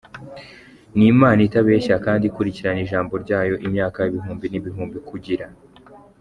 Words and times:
Ni 0.95 1.05
Imana 1.13 1.39
itabeshya 1.47 1.95
kandi 2.05 2.23
ikurikirana 2.25 2.79
ijambo 2.85 3.13
ryayo 3.23 3.55
imyaka 3.67 3.99
ibihumbi 4.09 4.45
n'ibihumbi 4.49 4.97
kugira. 5.09 5.45